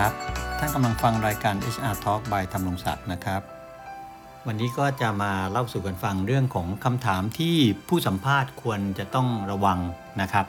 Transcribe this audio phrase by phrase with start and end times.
[0.00, 0.14] ครับ
[0.58, 3.42] ท่านกำลังฟังรายการ HR Talk by ธรรมรงศักดิ์นะครับ
[4.46, 7.56] วันนี้ก็จะมาเล่าสู่กันฟังเรื่องของคำถามที่
[7.88, 9.78] ผู้สัมภาษณ์ควรจะต้องระวัง
[10.20, 10.46] นะครับ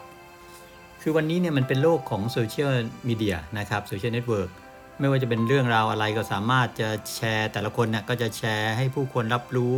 [1.02, 2.72] คือวันนี้เนี่ยมันเป็นโลกของโซเชียล
[3.08, 4.50] มีเดียนะครับโซเชียลเน็ตเวิร์ก
[5.00, 9.78] ไม่ว่าจะเป็นเรื่องราวอะไรก็สามารถจะแชร์แต่ละคนเนี่ยก็จะแชร์ให้ผู้คนรับรู้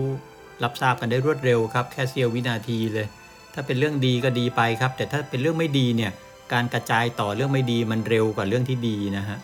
[0.63, 3.07] รับทราบกันได้รวดเร็วครับ แค่เสี้ยววินาทีเลย
[3.53, 6.11] ถ้าเป็นเรื่องดีก็ดีไปครับ แต่ถ้าเป็นเรื่องไม่ดีเนี่ย
[6.53, 9.37] การกระจายต่อเรื่องไม่ดีมันเร็วกว่าเรื่องที่ดีนะฮะ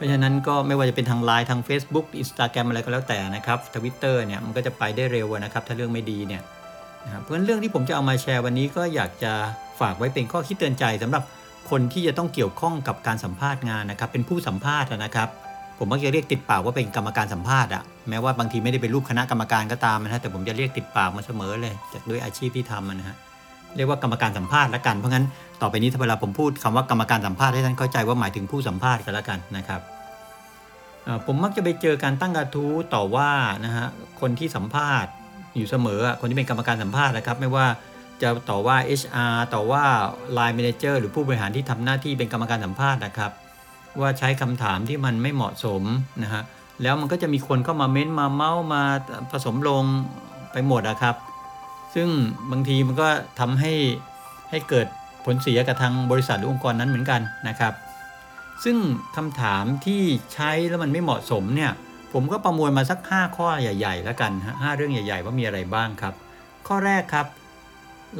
[0.00, 6.42] เพราะฉะนั้นก็ไม่ว่าจะเป็นทางไลน์ทาง Facebook Instagram อะไรก็แล้วแต่นะครับทวิตเตอร์เนี่ยมันก็จะไปได้เร็วนะครับถ้าเรื่องไม่ดีเนี่ย
[7.04, 9.32] นะครับเพราะฉะนั้นเรื่องที่ผมจะเอามาแชร์วันนี้ก็อยากจะ
[9.80, 11.22] ฝากไว้เป็นข้อคิดเตือนใจสำหรับ
[11.70, 15.28] คนที่จะต้องเกี่ยวข้องกับการสัมภาษณ์งานนะครับ เป็นผู้สัมภาษณ์นะครับ
[15.78, 23.16] ผมมักจะเรียกติดปากว่าเป็นกรรมการสัมภาษณ์อะแม้ว่าบางทีไม่ได้เป็นรูปคณะกรรมการก็ตามนะฮะแต่ผมจะเรียกติดปากมาเสมอเลยจากด้วยอาชีพที่ทำนะฮะ
[23.76, 25.24] เรียกว่ากรรมการสัมภาษณ์ละกัน เพราะงั้น
[25.62, 29.80] ต่อไปนี้ถ้าเวลาผมพูดคำว่ากรรมการสัมภาษณ์ให้ท่านเข้าใจว่าหมายถึงผู้สัมภาษณ์กันละกันนะครับ
[31.26, 33.30] ผมมักจะไปเจอการตั้งกระทู้ต่อว่า
[33.64, 33.86] นะฮะ
[34.20, 35.10] คนที่สัมภาษณ์
[35.56, 37.66] อยู่เสมอคนที่เป็นกรรมการสัมภาษณ์นะครับ ไม่ว่า
[38.22, 39.84] จะต่อว่า HR ต่อว่า
[40.36, 43.32] Line Manager หรือผู้บริหารที่ทำหน้าที่เป็นกรรมการสัมภาษณ์นะครับ
[44.00, 45.82] ว่าใช้คำถามที่มันไม่เหมาะสม
[46.22, 46.42] นะฮะ
[46.82, 48.82] แล้วมันก็จะมีคนเข้ามาเม้นมาเมาส์มา
[49.32, 49.84] ผสมลง
[50.52, 51.14] ไปหมดนะครับ
[51.94, 52.08] ซึ่ง
[52.50, 53.08] บางทีมันก็
[53.40, 53.72] ทำให้
[54.50, 54.86] ให้เกิด
[55.24, 57.74] ผลเสียกับทางบริษัทหรือองค์กรนั้นเหมือนกันนะครับ
[58.64, 58.76] ซึ่ง
[59.16, 60.02] คำถามที่
[60.34, 61.72] ใช้แล้วมันไม่เหมาะสมเนี่ย
[62.12, 64.32] ผมก็ประมวลมาสัก 5 ข้อใหญ่ ๆ แล้วกัน
[64.62, 66.14] ห้าเรื่องใหญ่ ๆ ว่ามีอะไรบ้างครับ
[66.68, 67.26] ข้อแรกครับ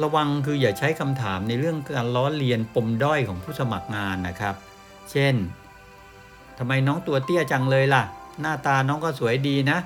[0.03, 4.55] ระวังคืออย่าใช้คำถามในเรื่องการล้อเลียนปมด้อยของผู้สมัครงานนะครับ
[5.11, 5.35] เช่น
[6.57, 8.03] ทำไมน้องตัวเตี้ยจังเลยล่ะ
[8.41, 9.77] หน้าตาน้องก็สวยดีนะ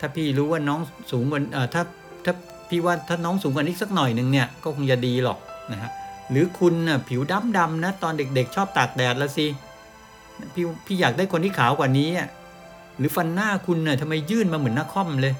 [0.00, 1.40] ถ้าพี่รู้ว่าน้องสูงกว่า
[1.74, 1.82] ถ้า
[2.24, 2.34] ถ้า
[2.68, 5.38] พี่ว่าถ้าน้องสูงกว่านี้สักหน่อยหนึ่งเนี่ยก็คงจะดีหรอก
[5.72, 5.90] นะฮะ
[6.30, 9.46] หรือคุณน่ะผิวดำดำนะตอนเด็กๆ ชอบตากแดดละสิ
[10.54, 12.28] พี่พี่อยากได้คนที่ขาวกว่านี้อะ
[12.98, 15.34] หรือฟันหน้าคุณเน่ยทำไมยื่นมาเหมือนหน้าค่อมเลย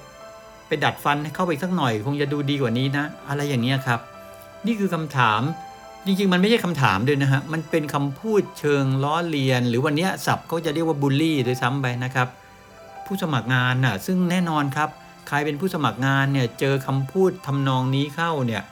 [0.66, 4.00] ไปดัดฟันให้เข้าไปสักหน่อย คงจะดูดีกว่านี้นะ อะไรอย่างเงี้ยครับ
[4.66, 5.40] นี่คือคำถาม
[6.06, 12.28] จริงๆ มันไม่ใช่คำถามด้วยนะฮะ มันเป็นคำพูดเชิงล้อเลียน หรือวันเนี้ยศัพท์เขาจะเรียกว่าบูลลี่ด้วยซ้ำไปนะครับ
[13.06, 14.88] ผู้สมัครงานน่ะซึ่งแน่นอนครับ
[15.28, 18.62] ใครเป็นผู้สมัครงานเนี่ยเจอคำพูดทำนองนี้เข้าเนี่ย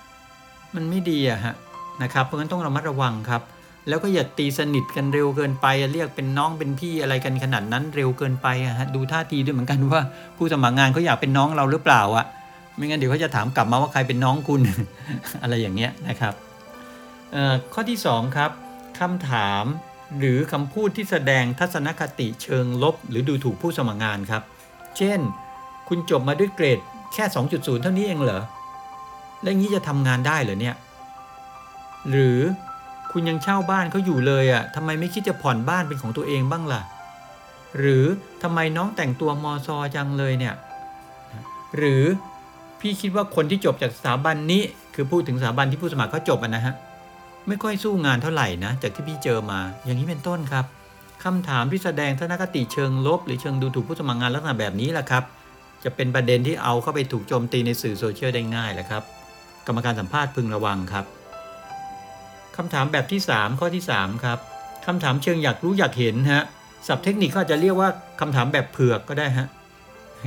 [0.74, 1.54] มันไม่ดีอะฮะ
[2.02, 3.42] นะครับเพราะงั้นต้องระมัดระวังครับ
[3.88, 10.00] แล้วก็อย่าตีสนิทกันเร็วเกินไป เรียกเป็นน้องเป็นพี่อะไรกันขนาดนั้นเร็วเกินไปอะฮะดูท่าทีด้วยเหมือนกันว่า
[10.36, 12.26] ผู้สมัครงานเขาอยากเป็นน้องเราหรือเปล่าอะ
[12.76, 14.60] ไม่งั้นเดี๋ยวเขาจะถามกลับมาว่าใครเป็นน้องคุณ
[15.42, 16.34] อะไรอย่างเงี้ยนะครับ
[17.72, 18.50] ข้อที่สองครับ
[19.00, 19.64] คำถาม
[20.18, 24.42] หรือคำพูดที่แสดงทัศนคติเชิงลบ หรือดูถูกผู้สมัครงานครับ
[24.98, 25.20] เช่น
[25.88, 26.78] คุณจบมาด้วยเกรด
[27.12, 28.42] แค่ 2.0 เท่านี้เองเหรอ
[29.42, 30.76] แล้วอย่างนี้จะทำงานได้เหรอเนี่ย
[32.10, 32.38] หรือ
[33.12, 36.80] คุณยังเช่าบ้านเขาอยู่เลยอะ่ะทำไมไม่คิดจะผ่อนบ้านเป็นของตัวเองบ้างล่ะ
[37.78, 38.04] หรือ
[38.42, 40.54] ทำไมน้องแต่งตัวมอซอจังเลยเนี่ย
[41.76, 42.04] หรือ
[42.80, 44.62] พี่คิดว่าคนที่จบจากสถาบันนี้
[44.94, 46.74] คือพูดถึงสถาบันที่ผู้สมัครเขาจบะนะฮะ
[47.48, 50.64] ไม่ค่อยสู้งานเท่าไหร่นะ จากที่พี่เจอมา อย่างนี้เป็นต้นครับ
[51.24, 55.22] คำถามที่แสดงทัศนคติเชิงลบ หรือเชิงดูถูกผู้สมัครงานลักษณะแบบนี้แหละครับ
[55.84, 59.02] จะเป็นประเด็นที่เอาเข้าไปถูกโจมตีในสื่อโซเชียลได้ง่ายแหละครับ
[59.66, 61.04] กรรมการสัมภาษณ์พึงระวังครับ
[62.56, 64.38] คำถามแบบที่ 3 ข้อที่ 3 ครับ
[64.86, 66.44] คำถามเชิงอยากรู้อยากเห็นฮะ
[66.86, 67.88] ศัพท์เทคนิคก็จะเรียกว่า
[68.20, 69.48] คำถามแบบเผือกก็ได้ฮะ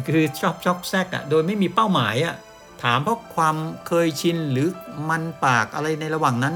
[0.07, 2.35] คือชอบชอกแซกอะโดยไม่มีเป้าหมายอะ
[2.83, 3.55] ถามเพราะความ
[3.87, 4.67] เคยชินหรือ
[5.09, 6.55] มันปากอะไรในระหว่างนั้น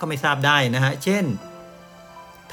[0.00, 1.24] ก็ไม่ทราบได้นะฮะ เช่น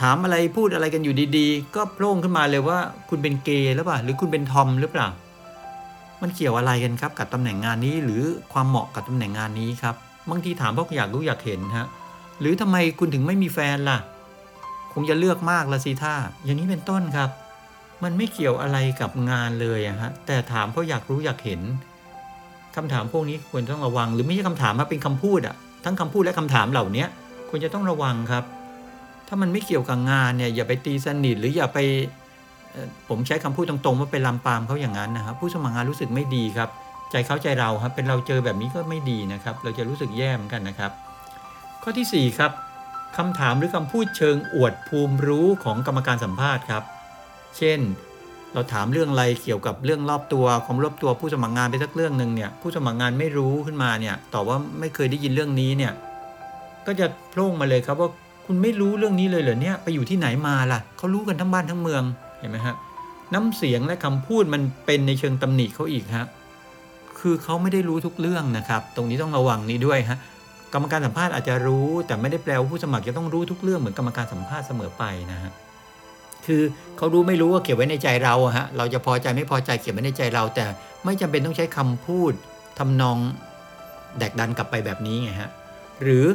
[0.01, 5.07] ถามอะไรพูดอะไรกันอยู่ดีๆ ก็โผล่ขึ้นมาเลยว่าคุณเป็นเกย์หรือเปล่า หรือคุณเป็นทอมหรือเปล่า
[6.25, 9.95] มันเกี่ยวอะไรกันครับกับตำแหน่งงานนี้หรือความเหมาะกับตำแหน่งงานนี้ครับ
[10.29, 11.87] บางทีถามเพราะอยากรู้อยากเห็นฮะ
[12.39, 13.97] หรือทำไมคุณถึงไม่มีแฟนล่ะ
[14.93, 17.29] คงจะเลือกมากละสิท่าอย่างนี้เป็นต้นครับ
[18.03, 21.61] มันไม่เกี่ยวอะไรกับงานเลยอะฮะแต่ถามเพราะอยากรู้อยากเห็น
[22.75, 27.05] คำถามพวกนี้ควรต้องระวัง หรือไม่ใช่คำถามมาเป็นคำพูดอะทั้งคำพูดและคำถามเหล่านี้
[27.49, 28.43] ควรจะต้องระวังครับ
[29.27, 31.79] ถ้ามันไม่เกี่ยวกับงานเนี่ยอย่าไปตีสนิทหรืออย่าไป
[33.09, 36.69] ผมใช้คำพูดตรงๆ ว่าไปลำปามเขาอย่างนั้นนะครับ ผู้สมัครงานรู้สึกไม่ดีครับ
[37.11, 40.91] ใจเขาใจเราครับ เป็นเราเจอแบบนี้ก็ไม่ดีนะครับ เราจะรู้สึกแย่เหมือนกันนะครับ
[41.83, 42.51] ข้อทีสี่4ครับ
[43.17, 46.83] คำถามหรือคำพูดเชิงอวดภูมิรู้ของกรรมการสัมภาษณ์ครับ
[47.57, 47.79] เช่น
[48.53, 55.93] เราถามเรื่องอะไรเกี่ยวกับเรื่องรอบตัวความรอบตัวผู้สมัครงานไปสักเรื่องหนึ่งเนี่ยผู้สมัครงานไม่รู้ขึ้นมาเนี่ยตอบว่าไม่เคยได้ยินเรื่องนี้เนี่ย
[56.87, 58.09] ก็จะโพล่งมาเลยครับว่า
[58.45, 62.03] คุณไม่รู้เรื่องนี้เลยเหรอเนี่ยไปอยู่ที่ไหนมาล่ะเขารู้กันทั้งบ้านทั้งเมือง
[62.45, 62.75] ห็นไหมฮะ
[63.33, 66.27] น้ำเสียงและคำพูดมันเป็นในเชิงตำหนิเขาอีกฮะ
[67.19, 70.17] คือเขาไม่ได้รู้ทุกเรื่องนะครับ ตรงนี้ต้องระวังนี้ด้วยฮะ
[70.73, 75.51] กรรมการสัมภาษณ์อาจจะรู้แต่ไม่ได้แปลว่าผู้สมัครจะต้องรู้ทุกเรื่องเหมือนกรรมการสัมภาษณ์เสมอไปนะฮะ
[76.45, 76.61] คือ
[76.97, 80.65] เขารู้ไม่รู้ว่าเก็บไว้ในใจเราฮะเราจะพอใจไม่พอใจเก็บไว้ในใจเรา แต่
[81.05, 82.33] ไม่จำเป็นต้องใช้คำพูด
[82.79, 83.17] ทำนอง
[84.17, 85.49] แดกดันกลับไปแบบนี้ไงฮะ
[86.03, 86.25] หรือ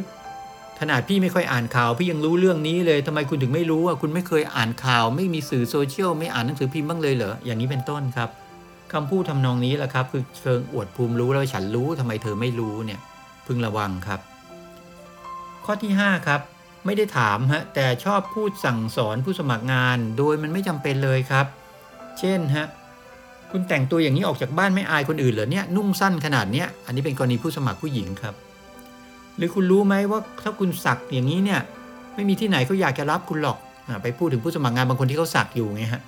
[0.80, 8.28] ขนาดพี่ไม่ค่อยอ่านข่าวพี่ยังรู้เรื่องนี้เลยทำไมคุณถึงไม่รู้อะคุณไม่เคยอ่านข่าว ไม่มีสื่อโซเชียลไม่อ่านหนังสือพิมพ์บ้างเลยเหรออย่างนี้เป็นต้นครับ
[8.92, 13.00] คำพูดทำนองนี้แหละครับ คือเชิงอวดภูมิรู้แล้วฉันรู้ทำไมเธอไม่รู้เนี่ย
[13.46, 14.20] พึงระวังครับ
[15.64, 16.40] ข้อที่ 5 ครับ
[16.86, 21.46] ไม่ได้ถามฮะแต่ชอบพูดสั่งสอนผู้สมัครงาน โดยมันไม่จำเป็นเลยครับ
[22.18, 22.66] เช่นฮะ
[23.50, 28.34] คุณแต่งตัวอย่างนี้ออกจากบ้านไม่อายคนอื่นเหรอเนี่ยนุ่งสั้นขนาดเนี้ยอันนี้เป็นกรณีผู้สมัครผู้หญิงครับ
[29.40, 31.60] หรือคุณรู้ไหมว่าถ้าคุณสักอย่างนี้เนี่ย
[32.14, 33.58] ไม่มีที่ไหนเขาอยากจะรับคุณหรอก
[33.88, 36.02] อาไปพูดถึงผู้สมัครงานบางคนที่เขาสักอยู่ไงฮะ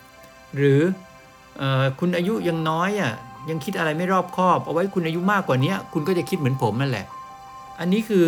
[0.57, 0.81] หรือ
[1.59, 3.13] เออคุณอายุยังน้อยอะ
[3.51, 7.07] ยังคิดอะไรไม่รอบคอบ เอาไว้คุณอายุมากกว่านี้คุณก็จะคิดเหมือนผมนั่นแหละ
[7.81, 8.25] อันนี้คือ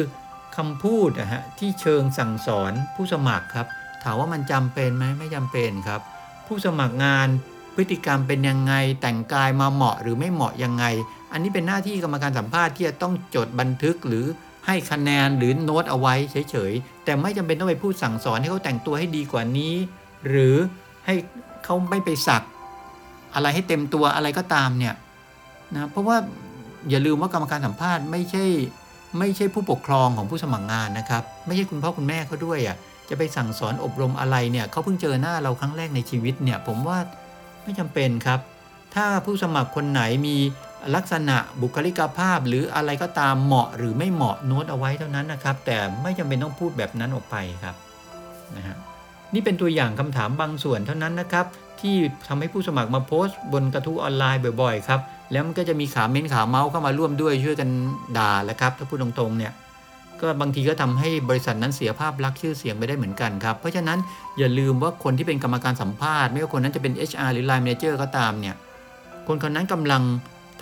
[0.56, 3.66] คำพูดนะฮะที่เชิงสั่งสอนผู้สมัครครับ
[4.02, 6.00] ถามว่ามันจำเป็นไหมไม่จำเป็นครับ
[6.46, 7.28] ผู้สมัครงาน
[7.74, 10.84] พฤติกรรมเป็นยังไงแต่งกายมาเหมาะหรือไม่เหมาะยังไง
[11.32, 14.24] อันนี้เป็นหน้าที่กรรมการสัมภาษณ์ที่จะต้องจดบันทึกหรือ
[14.66, 16.14] ให้คะแนนหรือโน้ตเอาไว้
[16.50, 19.74] เฉยๆ แต่ไม่จำเป็นต้องไปพูดสั่งสอนให้เขาแต่งตัวให้ดีกว่านี้
[20.28, 20.56] หรือ
[21.06, 21.14] ให้
[21.64, 22.42] เขาไม่ไปสัก
[23.34, 24.94] อะไรให้เต็มตัวอะไรก็ตามเนี่ย
[25.74, 26.16] นะเพราะว่า
[26.90, 28.44] อย่าลืมว่ากรรมการสัมภาษณ์ไม่ใช่
[29.18, 32.76] ไม่ใช่ผู้ปกครองของผู้สมัครงานนะครับ ไม่ใช่คุณพ่อคุณแม่เขาด้วยอะ
[33.08, 36.98] จะไปสั่งสอนอบรมอะไรเนี่ยเขาเพิ่งเจอหน้าเราครั้งแรกในชีวิตเนี่ย ผมว่า
[37.62, 38.40] ไม่จำเป็นครับ
[38.94, 40.36] ถ้าผู้สมัครคนไหนมี
[40.94, 47.74] ลักษณะบุคลิกภาพหรืออะไรก็ตามเหมาะหรือไม่เหมาะโน้ตเอาไว้เท่านั้นนะครับ แต่ไม่จำเป็นต้องพูดแบบนั้นออกไปครับ
[48.56, 48.76] นะฮะ
[49.34, 51.46] นี่เป็นตัวอย่างคำถามบางส่วนเท่านั้นนะครับ
[51.80, 51.96] ที่
[52.28, 55.00] ทำให้ผู้สมัครมาโพสต์ บนกระทู้ออนไลน์บ่อยๆครับ
[55.32, 57.68] แล้วมันก็จะมีขาเม้นขาเมาส์เข้ามาร่วมด้วยช่วยกัน
[58.18, 59.52] ด่าแหล้วครับถ้าพูดตรงๆเนี่ย
[60.20, 63.98] ก็บางทีก็ทำให้บริษัทนั้นเสียภาพลักษณ์ชื่อเสียงไปได้เหมือนกันครับ เพราะฉะนั้น
[64.38, 68.54] อย่าลืมว่าคนที่เป็นกรรมการสัมภาษณ์ ไม่ว่าคนนั้นจะเป็น HR หรือ Line Manager ก็ตามเนี่ย
[69.26, 70.02] คนคนนั้นกำลัง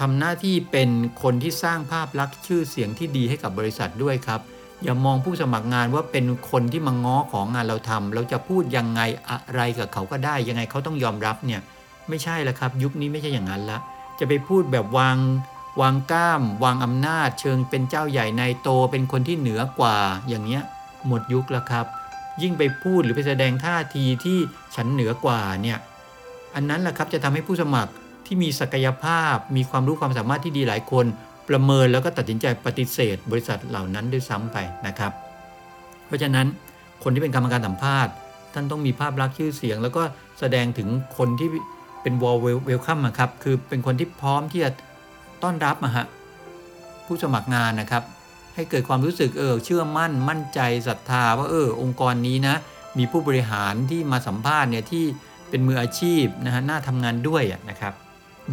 [0.00, 0.90] ทำหน้าที่เป็น
[1.22, 4.40] คนที่สร้างภาพลักษณ์ชื่อเสียงที่ดีให้กับบริษัทด้วยครับ
[4.82, 11.60] อย่ามองผู้สมัครงานว่าเป็นคนที่มาง้อของงานเราทำเราจะพูดยังไงอะไรกับเขาก็ได้ ยังไงเขาต้องยอมรับเนี่ย
[12.08, 13.78] ไม่ใช่แล้วครับ ยุคนี้ไม่ใช่อย่างนั้นละ
[14.18, 15.18] จะไปพูดแบบวาง
[15.80, 19.96] วางก้าม วางอำนาจ เชิงเป็นเจ้าใหญ่ในโตเป็นคนที่เหนือกว่า
[20.28, 20.62] อย่างเงี้ย
[21.06, 21.86] หมดยุคแล้วครับ
[22.42, 24.38] ยิ่งไปพูดหรือไปแสดงท่าทีที่
[24.74, 25.78] ฉันเหนือกว่าเนี่ย
[26.54, 27.92] อันนั้นแหละครับจะทำให้ผู้สมัคร
[28.26, 31.06] ที่มีศักยภาพ มีความรู้ความสามารถที่ดีหลายคน
[31.48, 35.12] ประเมินแล้วก็ตัดสินใจปฏิเสธ บริษัทเหล่านั้นด้วยซ้ำไปนะครับ
[36.06, 36.46] เพราะฉะนั้น
[37.02, 38.12] คนที่เป็นกรรมการสัมภาษณ์
[38.54, 40.02] ท่านต้องมีภาพลักษณ์ชื่อเสียง แล้วก็
[40.40, 40.88] แสดงถึง
[41.18, 41.48] คนที่
[42.02, 42.36] เป็นวอล
[42.66, 44.70] เวลคัมครับคือเป็นคนที่พร้อมที่จะ
[45.42, 46.06] ต้อนรับอะฮะ
[47.06, 48.02] ผู้สมัครงานนะครับ
[48.54, 52.54] ให้เกิดความรู้สึกเออเชื่อมั่น มั่นใจศรัทธาว่าเออองค์กรนี้นะ
[52.98, 55.04] มีผู้บริหารที่มาสัมภาษณ์เนี่ยที่
[55.48, 57.94] เป็นมืออาชีพนะฮะน่าทำงานด้วยนะครับ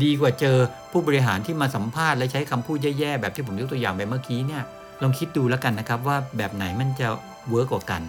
[0.04, 0.58] ดีกว่าเจอ
[0.92, 4.64] ผู้บริหารที่มาสัมภาษณ์และใช้คำพูดแย่ๆแบบที่ผมยกตัวอย่างไปเมื่อกี้เนี่ย
[5.02, 7.08] ลองคิดดูแล้วกันนะครับว่าแบบไหนมันจะ
[7.50, 8.02] เวิร์กกว่ากัน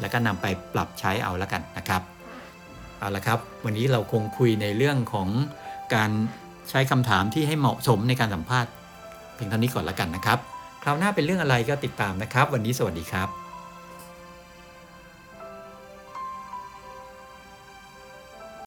[0.00, 2.02] แล้วก็นำไปปรับใช้เอาแล้วกันนะครับ
[2.98, 5.28] เอาละครับ วันนี้เราคงคุยในเรื่องของ
[5.94, 6.10] การ
[6.70, 8.70] ใช้คำถามที่ให้เหมาะสมในการสัมภาษณ์
[9.34, 10.38] เพียงเท่านี้ก่อนแล้วกันนะครับ
[10.82, 13.45] คราวหน้าเป็นเรื่องอะไรก็ติดตามนะครับ วันนี้สวัสดีครับ